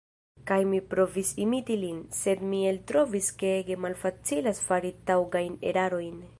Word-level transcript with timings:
Kaj 0.51 0.55
mi 0.69 0.77
provis 0.93 1.33
imiti 1.43 1.77
lin, 1.81 1.99
sed 2.21 2.41
mi 2.53 2.63
eltrovis 2.71 3.29
ke 3.43 3.53
ege 3.61 3.79
malfacilas 3.87 4.67
fari 4.71 4.95
taŭgajn 5.11 5.63
erarojn. 5.75 6.23